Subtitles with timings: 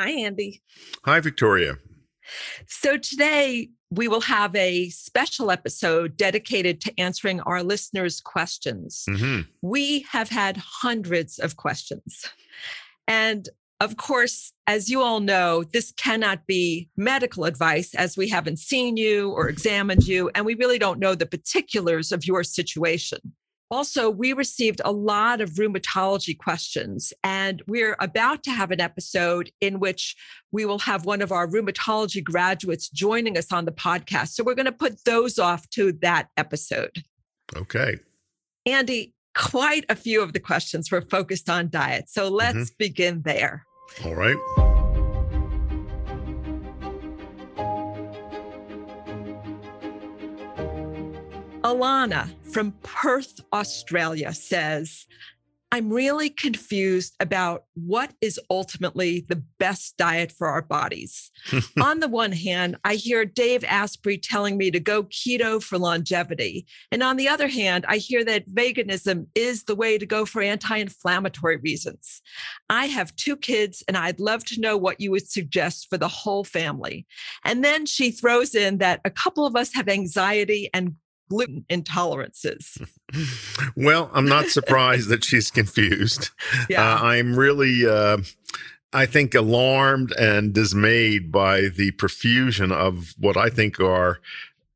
[0.00, 0.62] Hi, Andy.
[1.04, 1.76] Hi, Victoria.
[2.66, 9.04] So today we will have a special episode dedicated to answering our listeners' questions.
[9.06, 12.24] hmm We have had hundreds of questions.
[13.06, 13.46] And
[13.78, 18.96] of course, as you all know, this cannot be medical advice as we haven't seen
[18.96, 23.18] you or examined you, and we really don't know the particulars of your situation.
[23.70, 29.50] Also, we received a lot of rheumatology questions, and we're about to have an episode
[29.60, 30.16] in which
[30.50, 34.30] we will have one of our rheumatology graduates joining us on the podcast.
[34.30, 37.04] So we're going to put those off to that episode.
[37.56, 37.98] Okay.
[38.66, 42.08] Andy, quite a few of the questions were focused on diet.
[42.08, 42.36] So mm-hmm.
[42.36, 43.64] let's begin there.
[44.04, 44.69] All right.
[51.70, 55.06] Alana from Perth, Australia says,
[55.70, 61.30] I'm really confused about what is ultimately the best diet for our bodies.
[61.80, 66.66] on the one hand, I hear Dave Asprey telling me to go keto for longevity.
[66.90, 70.42] And on the other hand, I hear that veganism is the way to go for
[70.42, 72.20] anti inflammatory reasons.
[72.68, 76.08] I have two kids, and I'd love to know what you would suggest for the
[76.08, 77.06] whole family.
[77.44, 80.96] And then she throws in that a couple of us have anxiety and
[81.30, 82.86] gluten intolerances.
[83.76, 86.30] well, I'm not surprised that she's confused.
[86.68, 86.94] Yeah.
[86.94, 88.18] Uh, I'm really, uh,
[88.92, 94.20] I think, alarmed and dismayed by the profusion of what I think are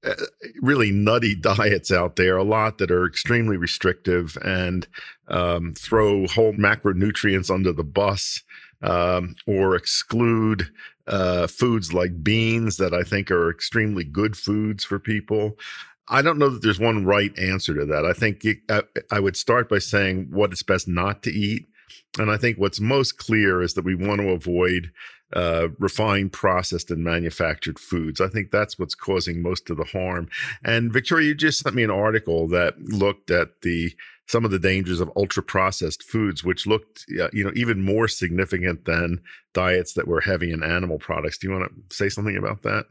[0.04, 0.14] uh,
[0.60, 2.36] really nutty diets out there.
[2.36, 4.86] A lot that are extremely restrictive and
[5.28, 8.42] um, throw whole macronutrients under the bus
[8.82, 10.70] um, or exclude
[11.06, 15.58] uh, foods like beans that I think are extremely good foods for people.
[16.08, 18.04] I don't know that there's one right answer to that.
[18.04, 21.66] I think it, I, I would start by saying what it's best not to eat.
[22.18, 24.90] And I think what's most clear is that we want to avoid
[25.34, 28.20] uh, refined, processed, and manufactured foods.
[28.20, 30.28] I think that's what's causing most of the harm.
[30.64, 33.92] And Victoria, you just sent me an article that looked at the
[34.26, 38.08] some of the dangers of ultra processed foods, which looked, uh, you know, even more
[38.08, 39.20] significant than
[39.52, 41.36] diets that were heavy in animal products.
[41.36, 42.86] Do you want to say something about that?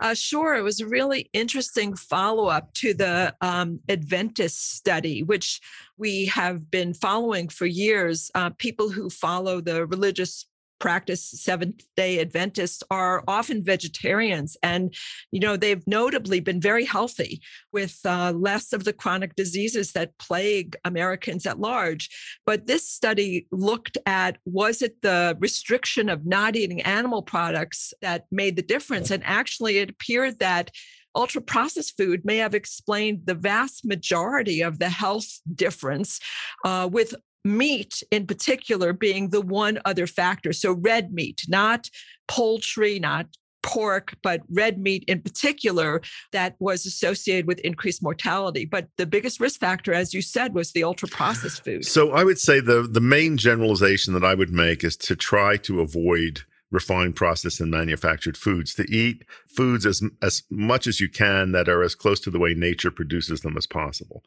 [0.00, 0.54] Uh, sure.
[0.54, 5.60] It was a really interesting follow up to the um, Adventist study, which
[5.96, 8.30] we have been following for years.
[8.34, 10.46] Uh, people who follow the religious
[10.78, 14.56] practice seventh day adventists are often vegetarians.
[14.62, 14.94] And
[15.30, 17.40] you know they've notably been very healthy
[17.72, 22.08] with uh, less of the chronic diseases that plague americans at large.
[22.46, 28.26] But this study looked at was it the restriction of not eating animal products that
[28.30, 29.10] made the difference?
[29.10, 30.70] And actually it appeared that
[31.14, 36.20] ultra processed food may have explained the vast majority of the health difference
[36.64, 40.52] uh, with meat in particular being the one other factor.
[40.52, 41.90] So, red meat, not
[42.28, 43.26] poultry, not
[43.64, 48.64] pork, but red meat in particular, that was associated with increased mortality.
[48.64, 51.84] But the biggest risk factor, as you said, was the ultra processed food.
[51.84, 55.56] So I would say the the main generalization that I would make is to try
[55.58, 58.74] to avoid refined, processed, and manufactured foods.
[58.74, 62.38] To eat foods as as much as you can that are as close to the
[62.38, 64.22] way nature produces them as possible.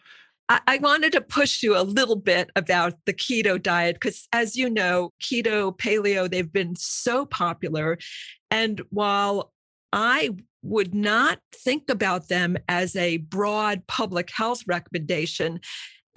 [0.50, 4.70] I, wanted to push you a little bit about the keto diet because, as you
[4.70, 7.98] know, keto, paleo, they've been so popular.
[8.50, 9.52] And while
[9.92, 10.30] I
[10.64, 15.60] would not think about them as a broad public health recommendation,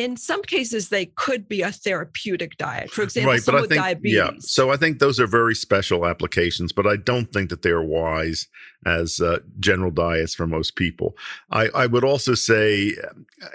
[0.00, 2.90] in some cases they could be a therapeutic diet.
[2.90, 4.16] For example, right, but I with think diabetes.
[4.16, 4.30] yeah.
[4.38, 8.48] So I think those are very special applications, but I don't think that they're wise
[8.86, 11.18] as uh, general diets for most people.
[11.50, 12.94] I, I would also say,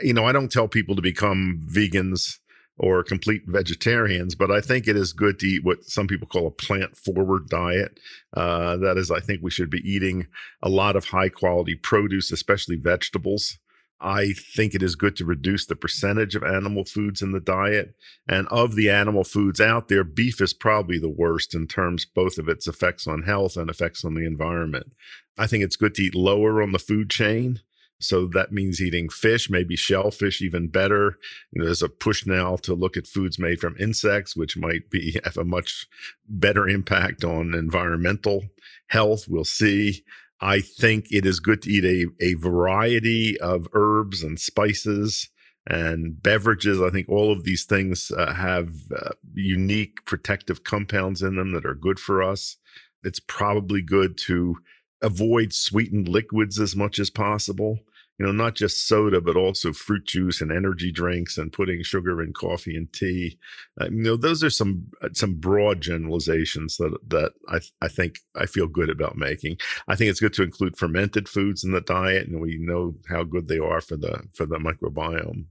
[0.03, 2.37] you know, I don't tell people to become vegans
[2.77, 6.45] or complete vegetarians, but I think it is good to eat what some people call
[6.45, 7.99] a plant forward diet.
[8.35, 10.27] Uh, that is, I think we should be eating
[10.61, 13.57] a lot of high quality produce, especially vegetables.
[14.01, 17.95] I think it is good to reduce the percentage of animal foods in the diet.
[18.27, 22.37] And of the animal foods out there, beef is probably the worst in terms both
[22.37, 24.93] of its effects on health and effects on the environment.
[25.37, 27.61] I think it's good to eat lower on the food chain.
[27.99, 31.17] So that means eating fish, maybe shellfish, even better.
[31.51, 34.89] You know, there's a push now to look at foods made from insects, which might
[34.89, 35.87] be have a much
[36.27, 38.43] better impact on environmental
[38.87, 39.27] health.
[39.29, 40.03] We'll see.
[40.41, 45.29] I think it is good to eat a, a variety of herbs and spices
[45.67, 46.81] and beverages.
[46.81, 51.65] I think all of these things uh, have uh, unique protective compounds in them that
[51.65, 52.57] are good for us.
[53.03, 54.57] It's probably good to
[55.01, 57.79] avoid sweetened liquids as much as possible.
[58.17, 62.21] You know, not just soda, but also fruit juice and energy drinks and putting sugar
[62.21, 63.37] in coffee and tea.
[63.79, 68.19] Uh, you know, those are some uh, some broad generalizations that that I I think
[68.35, 69.57] I feel good about making.
[69.87, 73.23] I think it's good to include fermented foods in the diet, and we know how
[73.23, 75.45] good they are for the for the microbiome.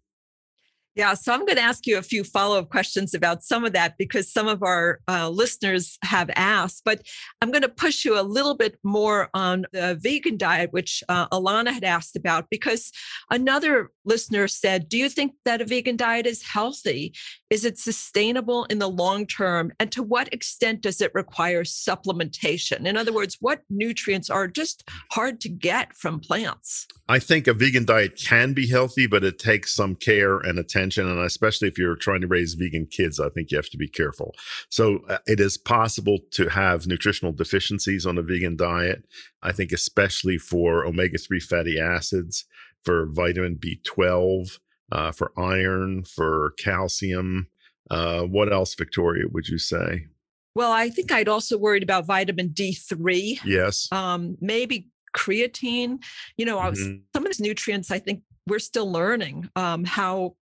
[0.96, 3.72] Yeah, so I'm going to ask you a few follow up questions about some of
[3.72, 6.82] that because some of our uh, listeners have asked.
[6.84, 7.02] But
[7.42, 11.26] I'm going to push you a little bit more on the vegan diet, which uh,
[11.28, 12.92] Alana had asked about, because
[13.28, 17.12] another listener said, Do you think that a vegan diet is healthy?
[17.50, 19.72] Is it sustainable in the long term?
[19.80, 22.86] And to what extent does it require supplementation?
[22.86, 26.86] In other words, what nutrients are just hard to get from plants?
[27.08, 30.83] I think a vegan diet can be healthy, but it takes some care and attention.
[30.84, 33.88] And especially if you're trying to raise vegan kids, I think you have to be
[33.88, 34.34] careful.
[34.68, 39.04] So uh, it is possible to have nutritional deficiencies on a vegan diet.
[39.42, 42.44] I think, especially for omega 3 fatty acids,
[42.82, 44.58] for vitamin B12,
[44.92, 47.48] uh, for iron, for calcium.
[47.90, 50.06] Uh, what else, Victoria, would you say?
[50.54, 53.40] Well, I think I'd also worried about vitamin D3.
[53.44, 53.88] Yes.
[53.90, 55.98] Um, maybe creatine.
[56.36, 56.98] You know, mm-hmm.
[57.14, 60.36] some of these nutrients, I think we're still learning um, how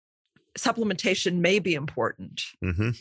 [0.59, 2.43] supplementation may be important.
[2.63, 2.91] Mm-hmm.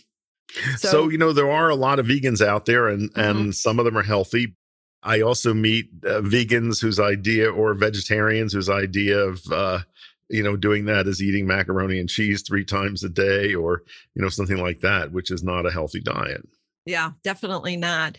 [0.77, 3.21] So, so, you know, there are a lot of vegans out there, and mm-hmm.
[3.21, 4.57] and some of them are healthy.
[5.03, 9.81] I also meet uh, vegans whose idea, or vegetarians whose idea of uh,
[10.29, 13.83] you know doing that is eating macaroni and cheese three times a day, or
[14.15, 16.47] you know something like that, which is not a healthy diet.
[16.87, 18.17] Yeah, definitely not.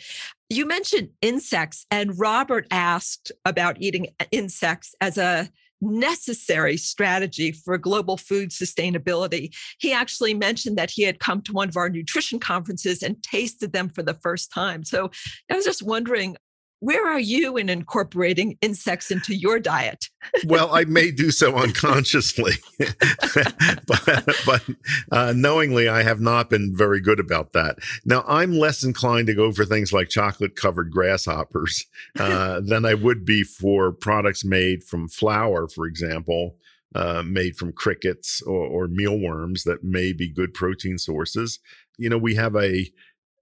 [0.50, 5.50] You mentioned insects, and Robert asked about eating uh, insects as a
[5.82, 9.54] necessary strategy for global food sustainability.
[9.80, 13.74] He actually mentioned that he had come to one of our nutrition conferences and tasted
[13.74, 14.84] them for the first time.
[14.84, 15.12] So
[15.50, 16.36] I was just wondering
[16.80, 20.10] where are you in incorporating insects into your diet?
[20.46, 22.54] well, I may do so unconsciously,
[23.88, 24.64] but, but
[25.12, 27.78] uh, knowingly, I have not been very good about that.
[28.06, 31.86] Now, I'm less inclined to go for things like chocolate covered grasshoppers
[32.18, 36.56] uh, than I would be for products made from flour, for example.
[36.96, 41.60] Uh, made from crickets or, or mealworms that may be good protein sources.
[42.00, 42.92] You know, we have a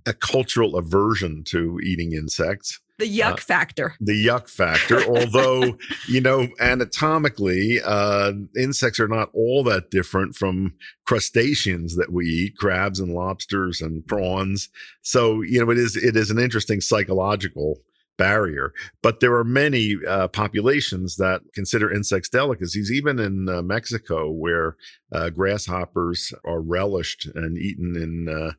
[0.05, 3.95] a cultural aversion to eating insects the yuck uh, factor.
[3.99, 5.03] The yuck factor.
[5.07, 5.77] although,
[6.07, 10.73] you know, anatomically, uh, insects are not all that different from
[11.05, 14.69] crustaceans that we eat, crabs and lobsters and prawns.
[15.01, 17.81] So, you know, it is it is an interesting psychological
[18.17, 18.73] barrier.
[19.01, 24.75] But there are many uh, populations that consider insects delicacies, even in uh, Mexico, where
[25.11, 28.53] uh, grasshoppers are relished and eaten in uh,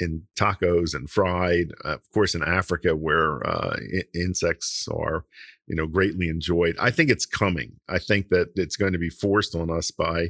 [0.00, 1.72] in tacos and fried.
[1.84, 5.24] Uh, of course, in Africa, where uh, I- insects are,
[5.66, 6.76] you know, greatly enjoyed.
[6.80, 7.80] I think it's coming.
[7.88, 10.28] I think that it's going to be forced on us by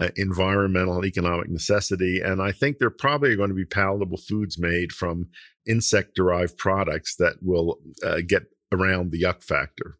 [0.00, 4.58] uh, environmental economic necessity, and I think there probably are going to be palatable foods
[4.58, 5.28] made from
[5.66, 9.96] insect-derived products that will uh, get around the yuck factor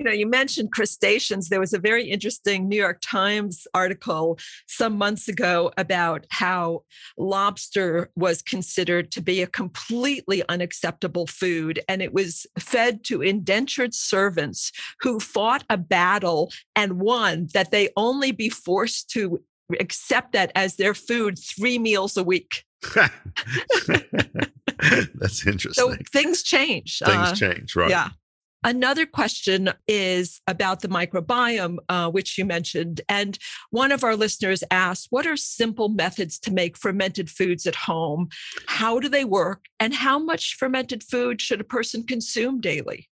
[0.00, 1.50] you know, you mentioned crustaceans.
[1.50, 6.84] There was a very interesting New York Times article some months ago about how
[7.18, 11.80] lobster was considered to be a completely unacceptable food.
[11.86, 17.90] And it was fed to indentured servants who fought a battle and won that they
[17.94, 19.42] only be forced to
[19.80, 22.64] accept that as their food three meals a week.
[22.94, 23.10] That's
[25.46, 25.74] interesting.
[25.74, 27.00] So things change.
[27.04, 27.90] Things uh, change, right?
[27.90, 28.08] Yeah.
[28.62, 33.00] Another question is about the microbiome, uh, which you mentioned.
[33.08, 33.38] And
[33.70, 38.28] one of our listeners asked, What are simple methods to make fermented foods at home?
[38.66, 39.64] How do they work?
[39.78, 43.08] And how much fermented food should a person consume daily?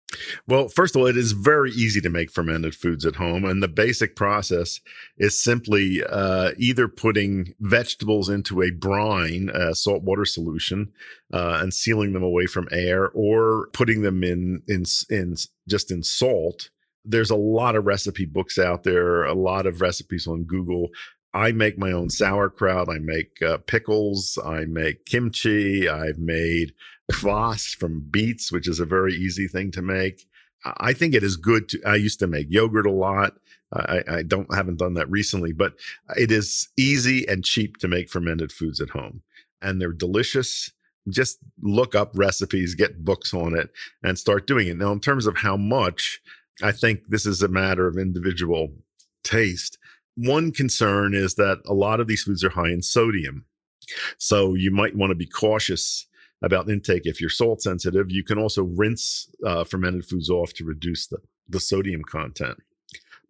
[0.48, 3.46] Well, first of all, it is very easy to make fermented foods at home.
[3.46, 4.80] And the basic process
[5.18, 10.92] is simply uh, either putting vegetables into a brine, a saltwater solution,
[11.34, 15.36] uh, and sealing them away from air, or putting them in, in, in
[15.68, 16.70] just in salt.
[17.04, 20.90] There's a lot of recipe books out there, a lot of recipes on Google.
[21.36, 22.90] I make my own sauerkraut.
[22.90, 24.40] I make uh, pickles.
[24.44, 25.90] I make kimchi.
[25.90, 26.74] I've made
[27.12, 30.26] kvass from beets, which is a very easy thing to make.
[30.78, 31.82] I think it is good to.
[31.86, 33.34] I used to make yogurt a lot.
[33.74, 35.74] I, I don't haven't done that recently, but
[36.18, 39.22] it is easy and cheap to make fermented foods at home,
[39.62, 40.72] and they're delicious.
[41.10, 43.70] Just look up recipes, get books on it,
[44.02, 44.78] and start doing it.
[44.78, 46.20] Now, in terms of how much,
[46.64, 48.70] I think this is a matter of individual
[49.24, 49.78] taste.
[50.16, 53.46] One concern is that a lot of these foods are high in sodium.
[54.18, 56.08] So you might want to be cautious
[56.42, 57.06] about intake.
[57.06, 61.18] If you're salt sensitive, you can also rinse uh, fermented foods off to reduce the,
[61.50, 62.58] the sodium content.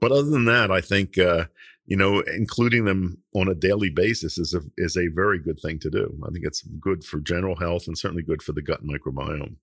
[0.01, 1.45] But other than that, I think uh,
[1.87, 5.79] you know, including them on a daily basis is a is a very good thing
[5.79, 6.17] to do.
[6.27, 9.55] I think it's good for general health and certainly good for the gut microbiome.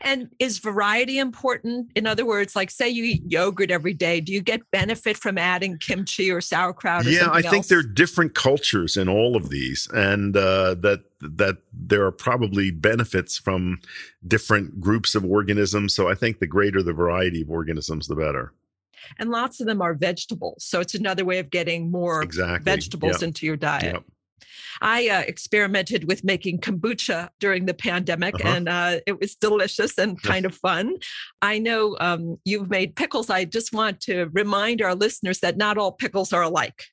[0.00, 1.90] And is variety important?
[1.94, 5.38] In other words, like say you eat yogurt every day, do you get benefit from
[5.38, 7.06] adding kimchi or sauerkraut?
[7.06, 7.68] Or yeah, I think else?
[7.68, 12.70] there are different cultures in all of these, and uh, that that there are probably
[12.70, 13.80] benefits from
[14.26, 15.94] different groups of organisms.
[15.94, 18.52] So I think the greater the variety of organisms, the better
[19.18, 20.64] and lots of them are vegetables.
[20.64, 22.64] So it's another way of getting more exactly.
[22.64, 23.22] vegetables yep.
[23.22, 23.94] into your diet.
[23.94, 24.04] Yep.
[24.80, 28.48] I uh, experimented with making kombucha during the pandemic, uh-huh.
[28.48, 30.96] and uh, it was delicious and kind of fun.
[31.42, 33.30] I know um, you've made pickles.
[33.30, 36.84] I just want to remind our listeners that not all pickles are alike.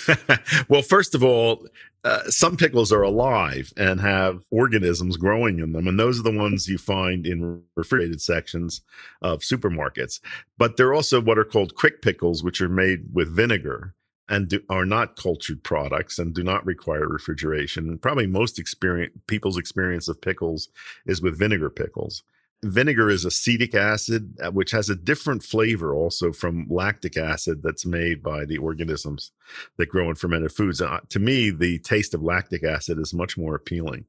[0.68, 1.66] well, first of all,
[2.04, 6.36] uh, some pickles are alive and have organisms growing in them, and those are the
[6.36, 8.80] ones you find in refrigerated sections
[9.22, 10.20] of supermarkets.
[10.58, 13.94] But they're also what are called quick pickles, which are made with vinegar
[14.32, 17.96] and do, are not cultured products and do not require refrigeration.
[17.98, 20.68] Probably most experience people's experience of pickles
[21.06, 22.24] is with vinegar pickles
[22.64, 27.84] vinegar is acetic acid, uh, which has a different flavor also from lactic acid that's
[27.84, 29.32] made by the organisms
[29.76, 30.80] that grow in fermented foods.
[30.80, 34.04] Uh, to me, the taste of lactic acid is much more appealing.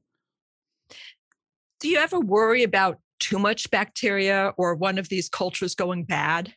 [1.80, 6.52] Do you ever worry about too much bacteria or one of these cultures going bad?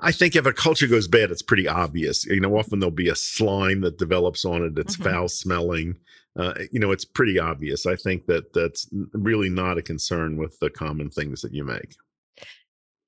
[0.00, 2.24] I think if a culture goes bad, it's pretty obvious.
[2.26, 5.10] You know, often there'll be a slime that develops on it that's mm-hmm.
[5.10, 5.96] foul smelling.
[6.38, 7.86] Uh, you know, it's pretty obvious.
[7.86, 11.94] I think that that's really not a concern with the common things that you make.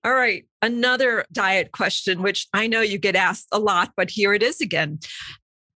[0.04, 0.44] All right.
[0.62, 4.60] Another diet question, which I know you get asked a lot, but here it is
[4.60, 5.00] again.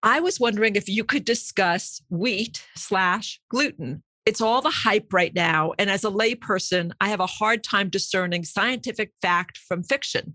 [0.02, 5.34] I was wondering if you could discuss wheat slash gluten it's all the hype right
[5.34, 5.72] now.
[5.78, 10.34] And as a layperson, I have a hard time discerning scientific fact from fiction.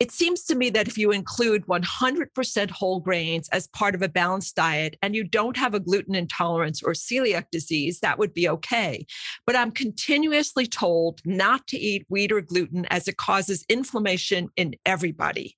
[0.00, 4.08] It seems to me that if you include 100% whole grains as part of a
[4.08, 8.48] balanced diet and you don't have a gluten intolerance or celiac disease, that would be
[8.48, 9.06] okay.
[9.46, 14.74] But I'm continuously told not to eat wheat or gluten as it causes inflammation in
[14.84, 15.56] everybody.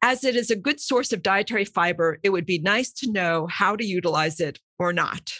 [0.00, 3.46] As it is a good source of dietary fiber, it would be nice to know
[3.46, 5.32] how to utilize it or not.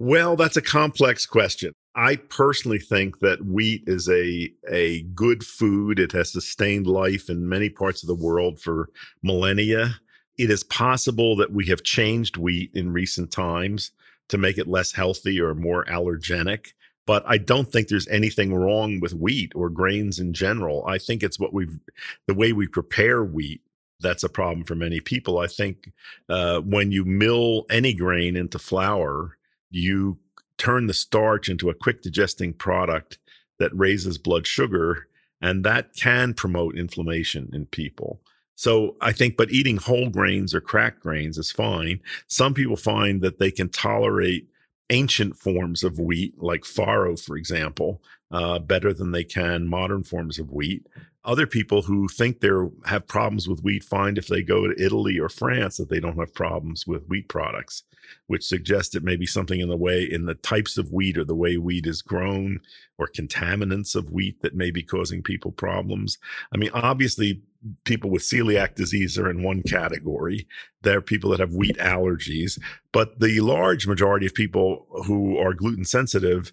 [0.00, 1.74] Well, that's a complex question.
[1.94, 5.98] I personally think that wheat is a a good food.
[5.98, 8.88] It has sustained life in many parts of the world for
[9.22, 9.96] millennia.
[10.38, 13.90] It is possible that we have changed wheat in recent times
[14.28, 16.72] to make it less healthy or more allergenic.
[17.06, 20.82] But I don't think there's anything wrong with wheat or grains in general.
[20.86, 21.78] I think it's what we've,
[22.26, 23.60] the way we prepare wheat
[24.00, 25.38] that's a problem for many people.
[25.38, 25.92] I think
[26.30, 29.36] uh, when you mill any grain into flour,
[29.70, 30.18] you
[30.58, 33.18] turn the starch into a quick digesting product
[33.58, 35.06] that raises blood sugar,
[35.40, 38.20] and that can promote inflammation in people.
[38.56, 42.00] So I think, but eating whole grains or cracked grains is fine.
[42.26, 44.48] Some people find that they can tolerate
[44.90, 50.38] ancient forms of wheat, like farro, for example, uh, better than they can modern forms
[50.38, 50.86] of wheat.
[51.24, 52.50] Other people who think they
[52.84, 56.18] have problems with wheat find if they go to Italy or France that they don't
[56.18, 57.84] have problems with wheat products,
[58.26, 61.24] which suggests it may be something in the way in the types of wheat or
[61.24, 62.60] the way wheat is grown
[62.98, 66.18] or contaminants of wheat that may be causing people problems.
[66.54, 67.42] I mean, obviously,
[67.84, 70.46] people with celiac disease are in one category.
[70.82, 72.58] There are people that have wheat allergies,
[72.92, 76.52] but the large majority of people who are gluten sensitive,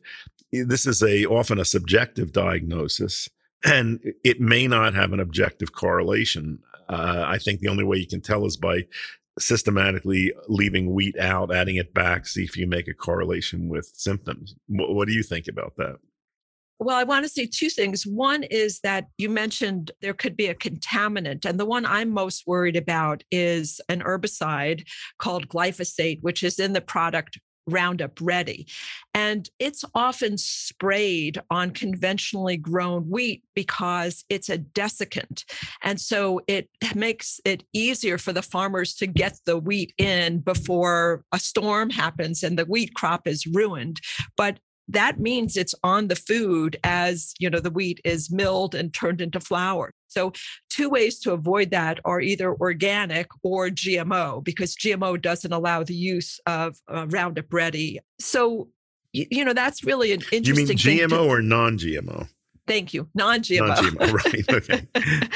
[0.51, 3.29] this is a often a subjective diagnosis
[3.63, 6.59] and it may not have an objective correlation.
[6.89, 8.85] Uh, I think the only way you can tell is by
[9.39, 14.55] systematically leaving wheat out, adding it back, see if you make a correlation with symptoms.
[14.67, 15.97] What, what do you think about that?
[16.79, 18.05] Well, I want to say two things.
[18.05, 22.45] One is that you mentioned there could be a contaminant, and the one I'm most
[22.45, 28.67] worried about is an herbicide called glyphosate, which is in the product Roundup Ready.
[29.13, 35.43] And it's often sprayed on conventionally grown wheat because it's a desiccant.
[35.83, 41.23] And so it makes it easier for the farmers to get the wheat in before
[41.31, 43.99] a storm happens and the wheat crop is ruined.
[44.35, 48.93] But that means it's on the food as you know the wheat is milled and
[48.93, 50.31] turned into flour so
[50.69, 55.95] two ways to avoid that are either organic or gmo because gmo doesn't allow the
[55.95, 58.67] use of uh, roundup ready so
[59.13, 62.27] you know that's really an interesting you mean gmo to- or non-gmo
[62.67, 63.07] Thank you.
[63.15, 63.67] Non GMO.
[63.67, 64.53] Non GMO, right.
[64.53, 64.87] Okay.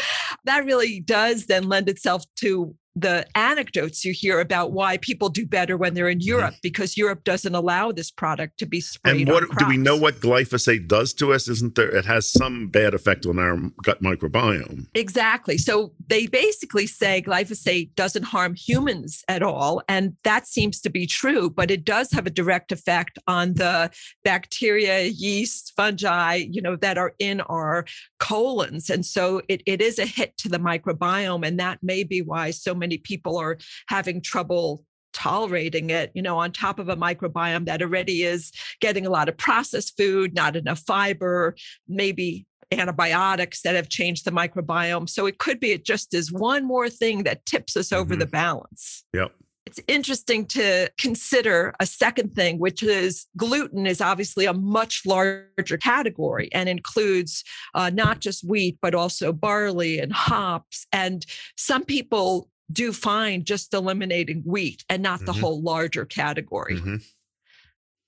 [0.43, 5.45] that really does then lend itself to the anecdotes you hear about why people do
[5.45, 6.27] better when they're in Mm-hmm.
[6.27, 9.27] Europe because Europe doesn't allow this product to be sprayed.
[9.27, 11.48] And what do we know what glyphosate does to us?
[11.48, 11.89] Isn't there?
[11.89, 14.88] It has some bad effect on our gut microbiome.
[14.93, 15.57] Exactly.
[15.57, 19.81] So they basically say glyphosate doesn't harm humans at all.
[19.89, 23.89] And that seems to be true, but it does have a direct effect on the
[24.24, 27.86] bacteria, yeast, fungi, you know, that are in our
[28.19, 28.89] colons.
[28.89, 31.45] And so it, it is a hit to the microbiome.
[31.45, 33.57] And that may be why so many people are
[33.88, 34.83] having trouble
[35.13, 39.29] tolerating it, you know, on top of a microbiome that already is getting a lot
[39.29, 41.55] of processed food, not enough fiber,
[41.88, 45.09] maybe antibiotics that have changed the microbiome.
[45.09, 48.19] So it could be it just is one more thing that tips us over Mhm.
[48.19, 49.03] the balance.
[49.13, 49.31] Yep.
[49.65, 55.77] It's interesting to consider a second thing, which is gluten is obviously a much larger
[55.77, 57.43] category and includes
[57.75, 60.88] uh, not just wheat, but also barley and hops.
[60.91, 61.25] And
[61.57, 65.39] some people do fine just eliminating wheat and not the Mhm.
[65.39, 66.77] whole larger category.
[66.77, 67.03] Mhm.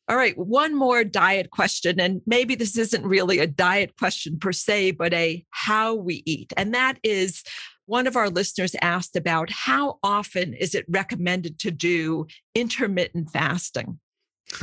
[0.10, 2.00] All right, one more diet question.
[2.00, 6.52] And maybe this isn't really a diet question per se, but a how we eat.
[6.58, 7.42] And that is
[7.86, 14.00] one of our listeners asked about how often is it recommended to do intermittent fasting?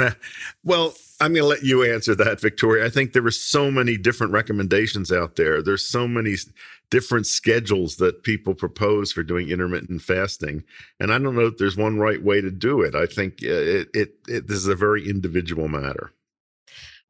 [0.63, 2.85] well, I'm going to let you answer that, Victoria.
[2.85, 5.63] I think there are so many different recommendations out there.
[5.63, 6.37] There's so many
[6.91, 10.65] different schedules that people propose for doing intermittent fasting,
[10.99, 12.95] and I don't know if there's one right way to do it.
[12.95, 16.13] I think uh, it, it, it this is a very individual matter.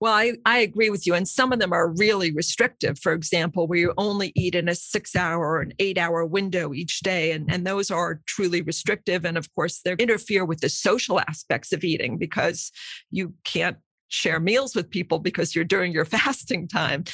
[0.00, 1.14] Well, I, I agree with you.
[1.14, 2.98] And some of them are really restrictive.
[2.98, 6.72] For example, where you only eat in a six hour or an eight hour window
[6.72, 7.32] each day.
[7.32, 9.26] And, and those are truly restrictive.
[9.26, 12.72] And of course, they interfere with the social aspects of eating because
[13.10, 13.76] you can't
[14.08, 17.04] share meals with people because you're during your fasting time.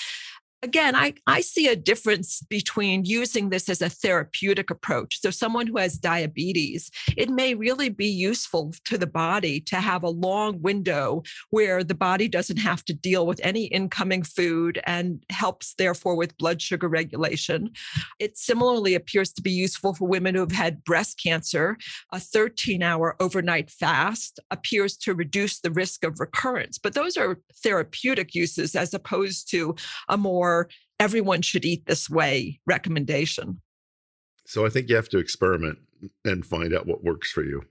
[0.63, 5.21] Again, I, I see a difference between using this as a therapeutic approach.
[5.21, 10.03] So, someone who has diabetes, it may really be useful to the body to have
[10.03, 15.23] a long window where the body doesn't have to deal with any incoming food and
[15.29, 17.71] helps, therefore, with blood sugar regulation.
[18.19, 21.77] It similarly appears to be useful for women who have had breast cancer.
[22.13, 26.79] A 13 hour overnight fast appears to reduce the risk of recurrence.
[26.79, 29.75] But those are therapeutic uses as opposed to
[30.09, 30.46] a more
[30.99, 33.61] everyone should eat this way recommendation.
[34.47, 35.79] So I think you have to experiment
[36.25, 37.63] and find out what works for you.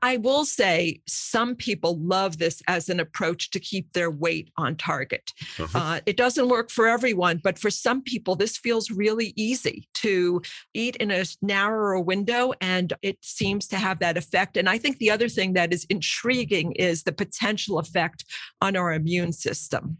[0.00, 4.76] I will say some people love this as an approach to keep their weight on
[4.76, 5.32] target.
[5.58, 5.78] Uh-huh.
[5.78, 10.40] Uh, it doesn't work for everyone, but for some people, this feels really easy to
[10.72, 14.56] eat in a narrower window, and it seems to have that effect.
[14.56, 18.24] And I think the other thing that is intriguing is the potential effect
[18.60, 19.98] on our immune system.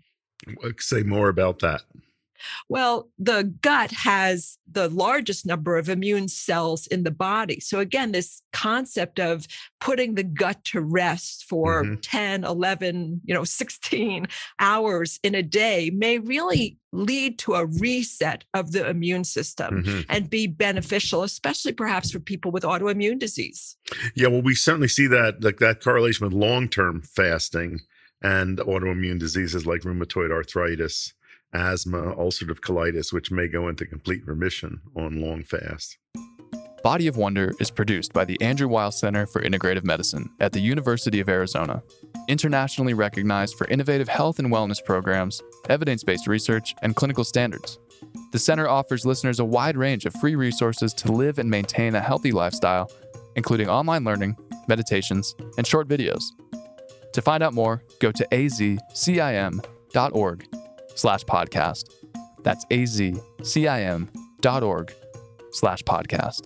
[0.78, 1.82] Say more about that.
[2.68, 7.58] Well, the gut has the largest number of immune cells in the body.
[7.58, 9.44] So, again, this concept of
[9.80, 11.98] putting the gut to rest for Mhm.
[12.00, 14.28] 10, 11, you know, 16
[14.60, 20.06] hours in a day may really lead to a reset of the immune system Mhm.
[20.08, 23.76] and be beneficial, especially perhaps for people with autoimmune disease.
[24.14, 27.80] Yeah, well, we certainly see that like that correlation with long-term fasting
[28.22, 31.14] and autoimmune diseases like rheumatoid arthritis,
[31.52, 35.98] asthma, ulcerative colitis, which may go into complete remission on long fast.
[36.82, 40.60] Body of Wonder is produced by the Andrew Weil Center for Integrative Medicine at the
[40.60, 41.82] University of Arizona,
[42.28, 47.78] internationally recognized for innovative health and wellness programs, evidence based research, and clinical standards.
[48.32, 52.00] The center offers listeners a wide range of free resources to live and maintain a
[52.00, 52.90] healthy lifestyle,
[53.34, 54.36] including online learning,
[54.68, 56.22] meditations, and short videos.
[57.12, 59.58] To find out more, go to azcim.org
[60.94, 61.84] slash podcast.
[62.42, 63.22] That's azcim.org
[65.52, 66.42] slash podcast.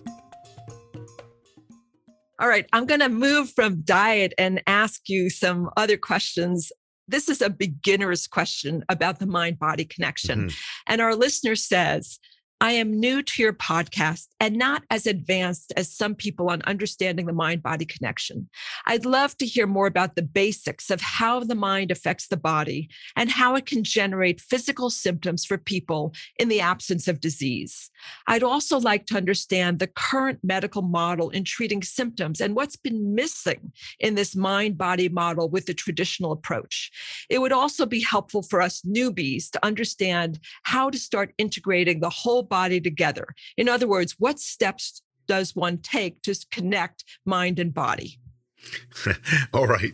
[2.39, 6.71] All right, I'm going to move from diet and ask you some other questions.
[7.07, 10.47] This is a beginner's question about the mind body connection.
[10.49, 10.55] Mhm.
[10.87, 12.19] And our listener says,
[12.63, 17.25] I am new to your podcast and not as advanced as some people on understanding
[17.25, 18.47] the mind body connection.
[18.85, 22.89] I'd love to hear more about the basics of how the mind affects the body
[23.17, 27.91] and how it can generate physical symptoms for people in the absence of disease.
[28.27, 33.13] I'd also like to understand the current medical model in treating symptoms and what's been
[33.13, 36.91] missing in this mind body model with the traditional approach.
[37.29, 42.09] It would also be helpful for us newbies to understand how to start integrating the
[42.09, 43.25] whole body together.
[43.57, 48.19] In other words, what steps does one take to connect mind and body?
[49.55, 49.93] All right.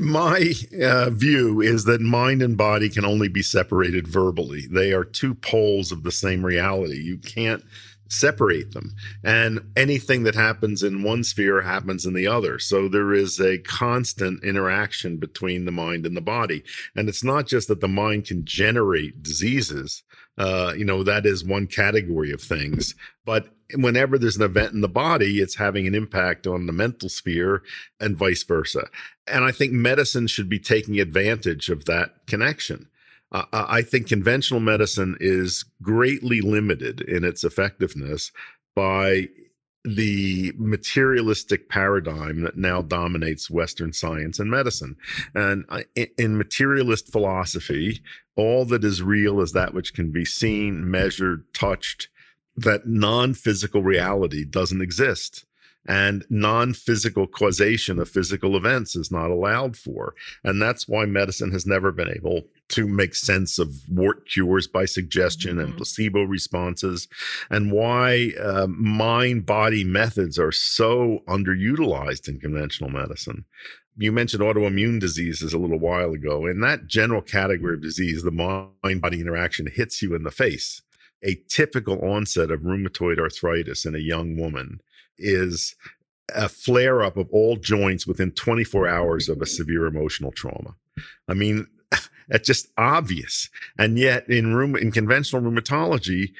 [0.00, 4.66] My uh, view is that mind and body can only be separated verbally.
[4.68, 7.00] They are two poles of the same reality.
[7.00, 7.62] You can't
[8.10, 8.94] separate them.
[9.24, 12.58] And anything that happens in one sphere happens in the other.
[12.58, 16.62] So there is a constant interaction between the mind and the body.
[16.94, 20.02] And it's not just that the mind can generate diseases,
[20.38, 22.94] uh, you know, that is one category of things.
[23.24, 27.08] But whenever there's an event in the body, it's having an impact on the mental
[27.08, 27.62] sphere
[28.00, 28.88] and vice versa.
[29.26, 32.88] And I think medicine should be taking advantage of that connection.
[33.32, 38.32] Uh, I think conventional medicine is greatly limited in its effectiveness
[38.74, 39.28] by
[39.84, 44.96] the materialistic paradigm that now dominates Western science and medicine.
[45.34, 45.64] And
[46.18, 48.02] in materialist philosophy,
[48.36, 52.08] all that is real is that which can be seen, measured, touched,
[52.56, 55.46] that non physical reality doesn't exist
[55.86, 60.14] and non-physical causation of physical events is not allowed for
[60.44, 64.84] and that's why medicine has never been able to make sense of wart cures by
[64.84, 65.66] suggestion mm-hmm.
[65.66, 67.08] and placebo responses
[67.50, 73.44] and why uh, mind body methods are so underutilized in conventional medicine.
[73.96, 76.46] You mentioned autoimmune diseases a little while ago.
[76.46, 80.80] In that general category of disease the mind body interaction hits you in the face.
[81.22, 84.80] A typical onset of rheumatoid arthritis in a young woman
[85.20, 85.74] is
[86.34, 90.74] a flare up of all joints within 24 hours of a severe emotional trauma.
[91.28, 91.66] I mean,
[92.28, 93.48] it's just obvious.
[93.78, 96.32] And yet in room in conventional rheumatology,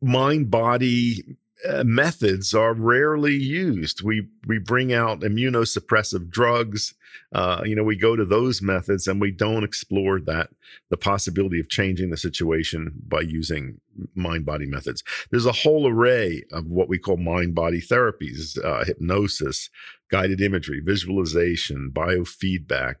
[0.00, 1.24] mind body
[1.68, 4.02] uh, methods are rarely used.
[4.02, 6.94] We we bring out immunosuppressive drugs.
[7.32, 10.50] Uh, you know, we go to those methods, and we don't explore that
[10.90, 13.80] the possibility of changing the situation by using
[14.14, 15.02] mind body methods.
[15.30, 19.70] There's a whole array of what we call mind body therapies: uh, hypnosis,
[20.10, 22.96] guided imagery, visualization, biofeedback,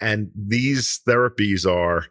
[0.00, 2.06] and these therapies are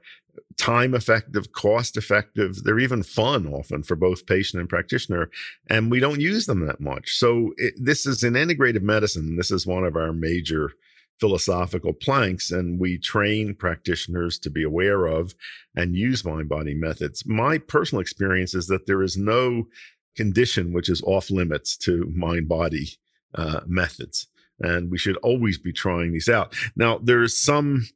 [0.61, 2.63] time effective, cost effective.
[2.63, 5.31] They're even fun often for both patient and practitioner,
[5.71, 7.17] and we don't use them that much.
[7.17, 9.37] So it, this is in integrative medicine.
[9.37, 10.71] This is one of our major
[11.19, 15.33] philosophical planks, and we train practitioners to be aware of
[15.75, 17.25] and use mind body methods.
[17.25, 19.67] My personal experience is that there is no
[20.15, 22.87] condition which is off limits to mind body
[23.33, 24.27] uh, methods.
[24.59, 26.53] And we should always be trying these out.
[26.75, 27.87] Now, there's some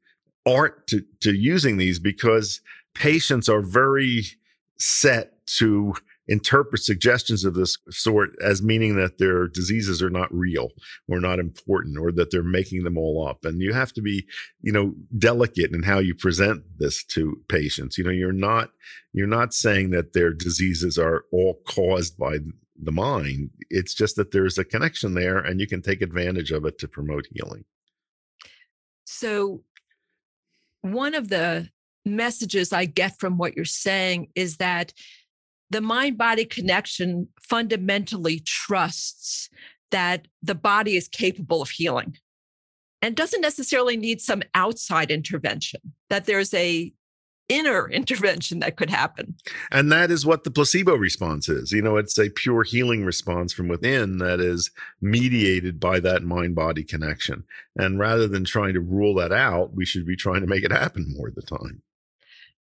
[0.45, 2.61] art to, to using these because
[2.93, 4.23] patients are very
[4.77, 5.93] set to
[6.27, 10.69] interpret suggestions of this sort as meaning that their diseases are not real
[11.07, 13.45] or not important or that they're making them all up.
[13.45, 14.25] And you have to be
[14.61, 17.97] you know delicate in how you present this to patients.
[17.97, 18.71] You know you're not
[19.13, 22.39] you're not saying that their diseases are all caused by
[22.81, 23.51] the mind.
[23.69, 26.87] It's just that there's a connection there and you can take advantage of it to
[26.87, 27.63] promote healing.
[29.05, 29.61] So
[30.93, 31.69] one of the
[32.05, 34.93] messages I get from what you're saying is that
[35.71, 39.49] the mind body connection fundamentally trusts
[39.91, 42.17] that the body is capable of healing
[43.01, 46.93] and doesn't necessarily need some outside intervention, that there's a
[47.49, 49.35] inner intervention that could happen.
[49.71, 51.71] And that is what the placebo response is.
[51.71, 56.55] You know, it's a pure healing response from within that is mediated by that mind
[56.55, 57.43] body connection.
[57.75, 60.71] And rather than trying to rule that out, we should be trying to make it
[60.71, 61.81] happen more of the time.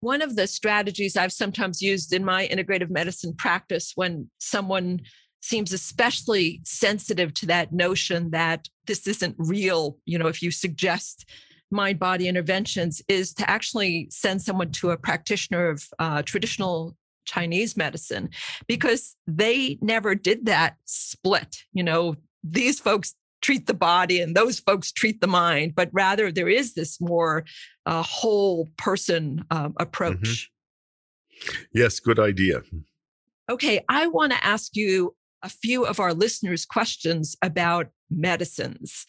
[0.02, 5.02] One of the strategies I've sometimes used in my integrative medicine practice when someone
[5.42, 11.26] seems especially sensitive to that notion that this isn't real, you know, if you suggest
[11.72, 17.78] mind body interventions is to actually send someone to a practitioner of uh, traditional Chinese
[17.78, 18.30] medicine
[18.68, 21.58] because they never did that split.
[21.74, 26.32] You know, these folks treat the body and those folks treat the mind, but rather
[26.32, 27.46] there is this more
[27.86, 30.50] uh, whole person um, approach.
[31.42, 31.56] Mm-hmm.
[31.74, 32.62] Yes, good idea.
[33.50, 39.06] Okay, I want to ask you a few of our listeners' questions about medicines.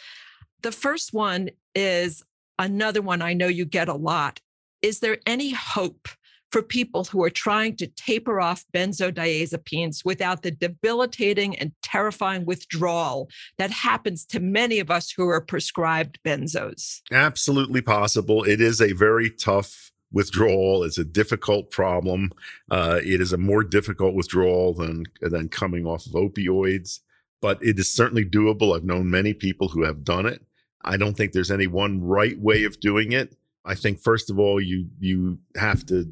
[0.63, 2.23] The first one is
[2.61, 4.41] another one I know you get a lot.
[4.83, 6.09] Is there any hope
[6.53, 13.29] for people who are trying to taper off benzodiazepines without the debilitating and terrifying withdrawal
[13.59, 17.01] that happens to many of us who are prescribed benzos?
[17.13, 18.45] Absolutely possible.
[18.45, 20.83] It is a very tough withdrawal.
[20.83, 22.33] It's a difficult problem.
[22.71, 26.99] Uh, it is a more difficult withdrawal than than coming off of opioids,
[27.41, 28.75] but it is certainly doable.
[28.75, 30.43] I've known many people who have done it.
[30.85, 33.37] I don't think there's any one right way of doing it.
[33.65, 36.11] I think first of all, you you have to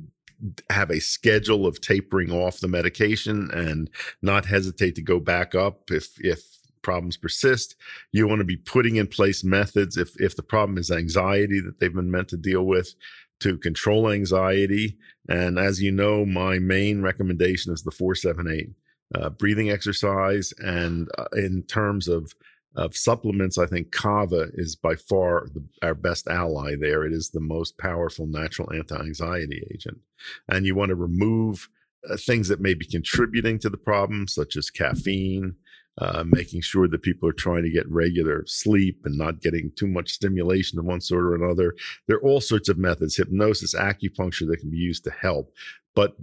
[0.71, 3.91] have a schedule of tapering off the medication and
[4.23, 6.43] not hesitate to go back up if if
[6.83, 7.75] problems persist.
[8.13, 11.81] You want to be putting in place methods if if the problem is anxiety that
[11.81, 12.95] they've been meant to deal with
[13.41, 14.97] to control anxiety.
[15.29, 18.71] And as you know, my main recommendation is the 478
[19.15, 20.53] uh, breathing exercise.
[20.59, 22.35] And uh, in terms of
[22.77, 27.05] of supplements, I think kava is by far the, our best ally there.
[27.05, 29.99] It is the most powerful natural anti anxiety agent.
[30.49, 31.69] And you want to remove
[32.09, 35.57] uh, things that may be contributing to the problem, such as caffeine,
[36.01, 39.89] uh, making sure that people are trying to get regular sleep and not getting too
[39.89, 41.75] much stimulation of one sort or another.
[42.07, 45.53] There are all sorts of methods, hypnosis, acupuncture that can be used to help.
[45.97, 46.15] But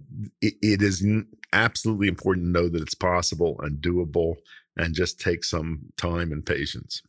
[0.41, 1.05] it, it is
[1.51, 4.35] absolutely important to know that it's possible and doable
[4.77, 7.01] and just take some time and patience.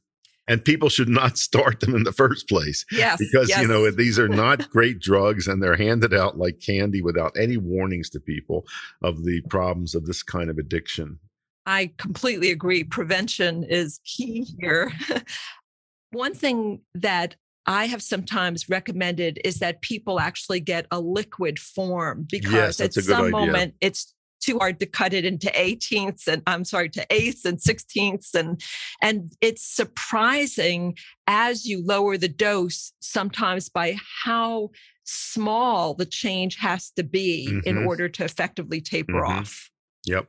[0.48, 2.84] And people should not start them in the first place.
[2.90, 3.18] Yes.
[3.18, 3.60] Because, yes.
[3.60, 7.56] you know, these are not great drugs and they're handed out like candy without any
[7.56, 8.66] warnings to people
[9.02, 11.18] of the problems of this kind of addiction.
[11.66, 12.84] I completely agree.
[12.84, 14.92] Prevention is key here.
[16.12, 17.34] One thing that
[17.66, 22.94] I have sometimes recommended is that people actually get a liquid form because yes, at
[22.94, 24.14] some moment it's
[24.46, 28.60] too hard to cut it into 18ths and I'm sorry to eighths and sixteenths and
[29.02, 34.70] and it's surprising as you lower the dose sometimes by how
[35.04, 37.68] small the change has to be mm-hmm.
[37.68, 39.38] in order to effectively taper mm-hmm.
[39.40, 39.70] off.
[40.06, 40.28] Yep.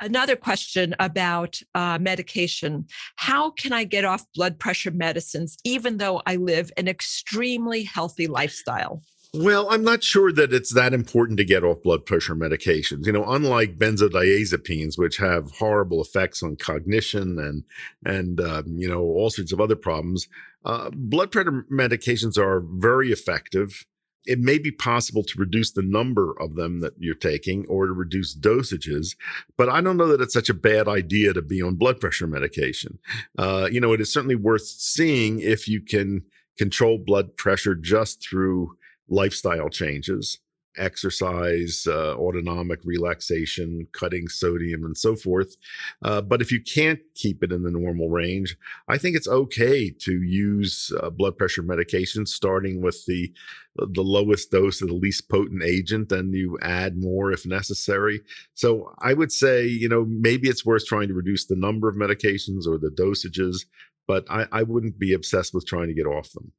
[0.00, 2.86] Another question about uh, medication.
[3.16, 8.26] How can I get off blood pressure medicines even though I live an extremely healthy
[8.26, 9.02] lifestyle?
[9.36, 13.04] Well, I'm not sure that it's that important to get off blood pressure medications.
[13.04, 17.64] You know, unlike benzodiazepines, which have horrible effects on cognition and
[18.04, 20.28] and uh, you know all sorts of other problems,
[20.64, 23.84] uh, blood pressure medications are very effective.
[24.24, 27.92] It may be possible to reduce the number of them that you're taking or to
[27.92, 29.16] reduce dosages,
[29.58, 32.28] but I don't know that it's such a bad idea to be on blood pressure
[32.28, 33.00] medication.
[33.36, 36.22] Uh, you know, it is certainly worth seeing if you can
[36.56, 38.76] control blood pressure just through
[39.08, 40.38] lifestyle changes
[40.76, 45.56] exercise, uh, autonomic relaxation, cutting sodium, and so forth.
[46.02, 48.56] Uh, but if you can't keep it in the normal range,
[48.88, 53.32] I think it's okay to use uh, blood pressure medications, starting with the
[53.76, 58.20] the lowest dose of the least potent agent, and you add more if necessary.
[58.54, 61.96] So I would say, you know, maybe it's worth trying to reduce the number of
[61.96, 63.66] medications or the dosages,
[64.06, 66.52] but I, I wouldn't be obsessed with trying to get off them.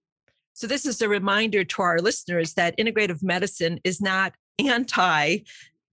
[0.55, 5.43] So, this is a reminder to our listeners that integrative medicine is not anti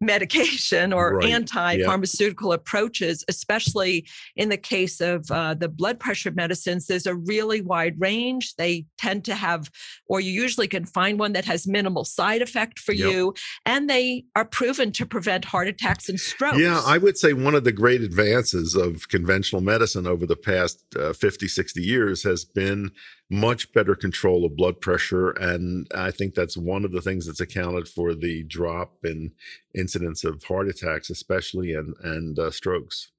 [0.02, 1.30] medication or right.
[1.30, 2.56] anti-pharmaceutical yeah.
[2.56, 7.98] approaches especially in the case of uh, the blood pressure medicines there's a really wide
[8.00, 9.70] range they tend to have
[10.06, 13.10] or you usually can find one that has minimal side effect for yep.
[13.10, 13.32] you
[13.64, 17.54] and they are proven to prevent heart attacks and strokes yeah i would say one
[17.54, 22.44] of the great advances of conventional medicine over the past uh, 50 60 years has
[22.44, 22.90] been
[23.32, 25.30] much better control of blood pressure.
[25.30, 29.32] And I think that's one of the things that's accounted for the drop in
[29.74, 33.10] incidence of heart attacks, especially and, and uh, strokes.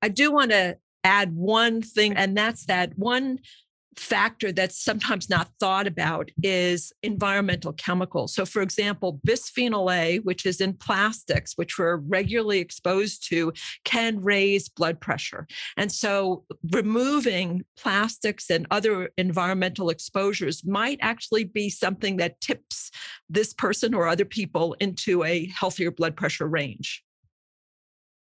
[0.00, 3.38] I do want to add one thing, and that's that one
[3.96, 8.34] factor that's sometimes not thought about is environmental chemicals.
[8.34, 13.52] So, for example, bisphenol A, which is in plastics, which we're regularly exposed to,
[13.84, 15.46] can raise blood pressure.
[15.76, 22.90] And so, removing plastics and other environmental exposures might actually be something that tips
[23.28, 27.02] this person or other people into a healthier blood pressure range.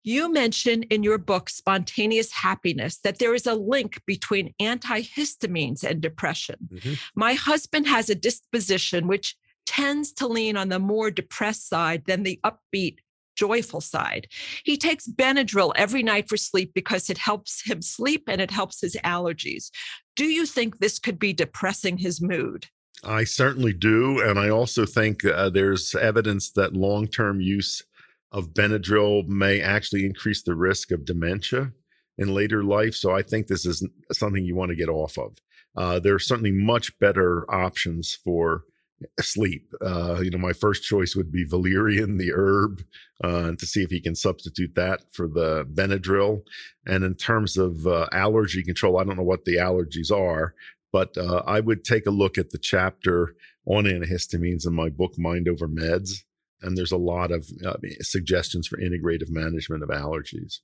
[0.05, 6.01] You mention in your book, Spontaneous Happiness, that there is a link between antihistamines and
[6.01, 6.57] depression.
[6.73, 6.95] Mm-hmm.
[7.15, 9.37] My husband has a disposition which
[9.67, 12.97] tends to lean on the more depressed side than the upbeat,
[13.37, 14.27] joyful side.
[14.65, 18.81] He takes Benadryl every night for sleep because it helps him sleep and it helps
[18.81, 19.71] his allergies.
[20.17, 22.67] Do you think this could be depressing his mood?
[23.05, 24.21] I certainly do.
[24.21, 27.83] And I also think uh, there's evidence that long term use
[28.33, 31.73] of Benadryl may actually increase the risk of dementia
[32.19, 32.95] in later life.
[32.95, 35.37] So I think this is something you want to get off of.
[35.77, 38.65] Uh, there are certainly much better options for
[39.21, 39.73] sleep.
[39.85, 42.83] Uh, you know, my first choice would be valerian, the herb,
[43.25, 46.43] uh, to see if he can substitute that for the Benadryl.
[46.87, 50.55] And in terms of uh, allergy control, I don't know what the allergies are,
[50.93, 53.35] but uh, I would take a look at the chapter
[53.67, 56.23] on antihistamines in my book, Mind Over Meds
[56.63, 60.59] and there's a lot of uh, suggestions for integrative management of allergies.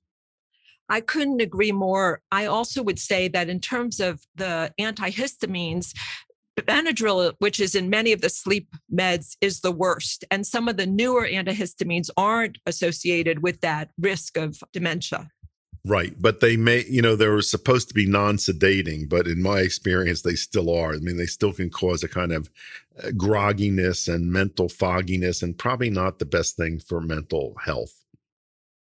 [0.89, 2.23] I couldn't agree more.
[2.33, 5.93] I also would say that in terms of the antihistamines,
[6.63, 10.25] Benadryl, which is in many of the sleep meds, is the worst.
[10.31, 15.29] And some of the newer antihistamines aren't associated with that risk of dementia.
[15.89, 16.15] Right.
[16.21, 19.61] But they may, you know, they were supposed to be non sedating, but in my
[19.61, 20.93] experience, they still are.
[20.93, 22.51] I mean, they still can cause a kind of
[23.03, 28.05] uh, grogginess and mental fogginess, and probably not the best thing for mental health.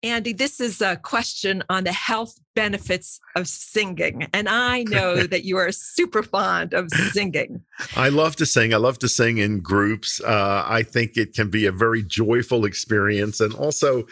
[0.03, 4.27] Andy, this is a question on the health benefits of singing.
[4.33, 7.63] And I know that you are super fond of singing.
[7.95, 8.75] I love to sing.
[8.75, 10.21] I love to sing in groups.
[10.21, 13.41] Uh, I think it can be a very joyful experience.
[13.41, 14.07] And also,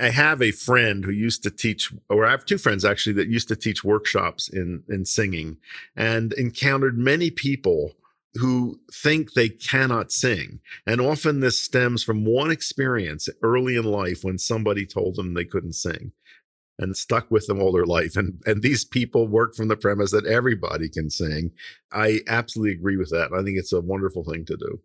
[0.00, 3.28] I have a friend who used to teach, or I have two friends actually that
[3.28, 5.56] used to teach workshops in, in singing
[5.96, 7.94] and encountered many people
[8.34, 10.60] who think they cannot sing.
[10.86, 15.44] And often this stems from one experience early in life when somebody told them they
[15.44, 16.12] couldn't sing
[16.78, 18.16] and stuck with them all their life.
[18.16, 21.50] And and these people work from the premise that everybody can sing.
[21.92, 23.32] I absolutely agree with that.
[23.32, 24.80] I think it's a wonderful thing to do.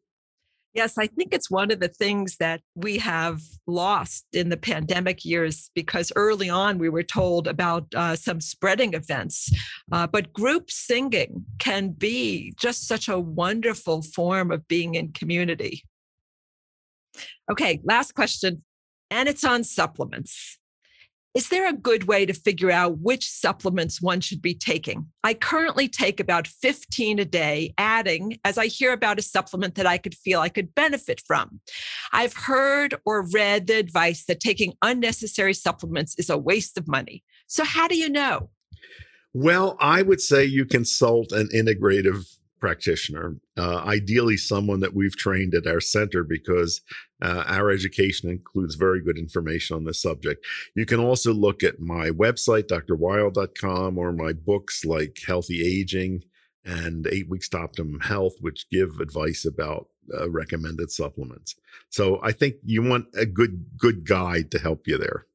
[0.74, 5.24] Yes, I think it's one of the things that we have lost in the pandemic
[5.24, 9.52] years because early on we were told about uh, some spreading events.
[9.92, 15.84] Uh, but group singing can be just such a wonderful form of being in community.
[17.52, 18.64] Okay, last question.
[19.12, 20.58] And it's on supplements.
[21.34, 25.08] Is there a good way to figure out which supplements one should be taking?
[25.24, 29.88] I currently take about 15 a day, adding as I hear about a supplement that
[29.88, 31.60] I could feel I could benefit from.
[32.12, 37.24] I've heard or read the advice that taking unnecessary supplements is a waste of money.
[37.48, 38.52] So, how do you know?
[39.34, 42.28] Well, I would say you consult an integrative
[42.64, 46.80] practitioner, uh, ideally someone that we've trained at our center because
[47.22, 50.46] uh, our education includes very good information on this subject.
[50.74, 56.24] You can also look at my website, drweil.com, or my books like Healthy Aging
[56.64, 61.56] and Eight Weeks to Optimum Health, which give advice about uh, recommended supplements.
[61.90, 65.26] So I think you want a good good guide to help you there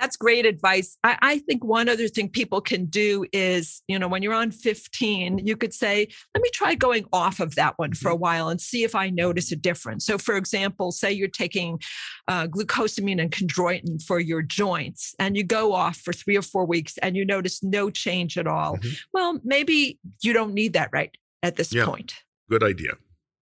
[0.00, 0.96] that's great advice.
[1.04, 4.50] I, I, think one other thing people can do is, you know, when you're on
[4.50, 8.20] 15, you could say, let me try going off of that one for a mm-hmm.
[8.20, 10.04] while and see if I notice a difference.
[10.04, 11.80] So, for example, say you're taking
[12.28, 16.66] uh, glucosamine and chondroitin for your joints, and you go off for three or four
[16.66, 18.76] weeks and you notice no change at all.
[18.76, 18.90] Mm-hmm.
[19.12, 22.14] Well, maybe you don't need that right at this yeah, point.
[22.50, 22.92] Good idea.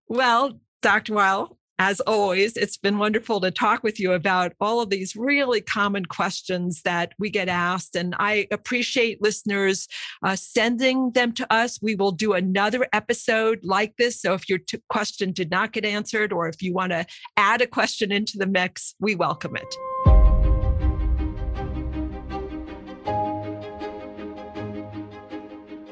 [0.09, 1.15] Well, Dr.
[1.15, 5.61] Weil, as always, it's been wonderful to talk with you about all of these really
[5.61, 7.97] common questions that we get asked.
[7.97, 9.89] And I appreciate listeners
[10.23, 11.83] uh, sending them to us.
[11.83, 14.21] We will do another episode like this.
[14.21, 17.05] So if your t- question did not get answered, or if you want to
[17.37, 19.75] add a question into the mix, we welcome it.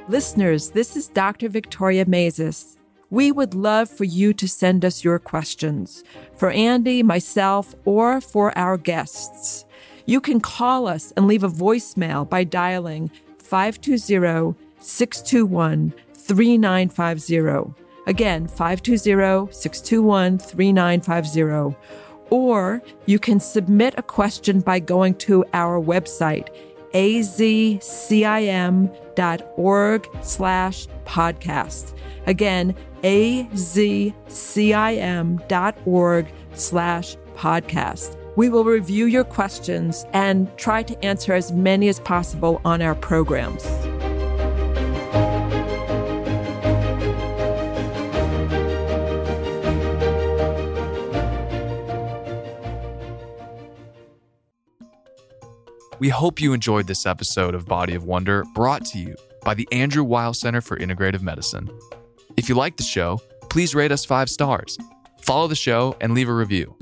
[0.09, 1.48] Listeners, this is Dr.
[1.48, 2.80] Victoria Maizes.
[3.11, 6.05] We would love for you to send us your questions
[6.37, 9.64] for Andy, myself, or for our guests.
[10.07, 17.75] You can call us and leave a voicemail by dialing 520 621 3950.
[18.07, 21.77] Again, 520 621 3950.
[22.31, 26.49] Or you can submit a question by going to our website,
[26.94, 27.38] azcim.org
[30.23, 31.94] slash podcast.
[32.27, 34.27] Again, azcim.org
[36.55, 38.17] slash podcast.
[38.37, 42.95] We will review your questions and try to answer as many as possible on our
[42.95, 43.65] programs.
[56.01, 59.69] We hope you enjoyed this episode of Body of Wonder brought to you by the
[59.71, 61.69] Andrew Weil Center for Integrative Medicine.
[62.40, 64.79] If you like the show, please rate us five stars,
[65.20, 66.74] follow the show, and leave a review.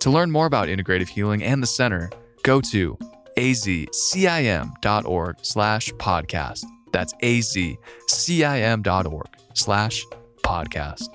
[0.00, 2.10] To learn more about integrative healing and the center,
[2.42, 2.98] go to
[3.38, 6.66] azcim.org slash podcast.
[6.92, 7.78] That's azcim.org
[9.54, 10.04] slash
[10.44, 11.08] podcast.